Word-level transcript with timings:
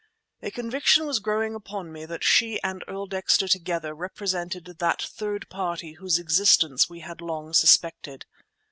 A 0.41 0.49
conviction 0.49 1.05
was 1.05 1.19
growing 1.19 1.53
upon 1.53 1.91
me 1.91 2.05
that 2.05 2.23
she 2.23 2.59
and 2.63 2.83
Earl 2.87 3.05
Dexter 3.05 3.47
together 3.47 3.93
represented 3.93 4.65
that 4.65 4.99
third 5.03 5.47
party 5.47 5.91
whose 5.93 6.17
existence 6.17 6.89
we 6.89 7.01
had 7.01 7.21
long 7.21 7.53
suspected. 7.53 8.25